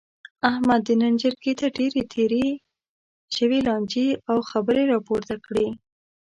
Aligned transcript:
احمد 0.49 0.81
د 0.87 0.89
نن 1.01 1.13
جرګې 1.21 1.53
ته 1.59 1.67
ډېرې 1.77 2.01
تېرې 2.13 2.47
شوې 3.35 3.59
لانجې 3.67 4.07
او 4.29 4.37
خبرې 4.49 4.83
را 4.91 4.97
پورته 5.07 5.35
کړلې. 5.45 5.69